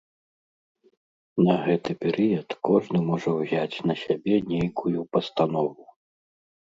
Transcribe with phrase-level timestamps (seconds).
[1.47, 5.83] На гэты перыяд кожны можа ўзяць на сябе нейкую пастанову.